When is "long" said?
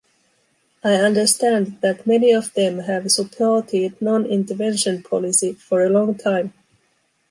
5.89-6.15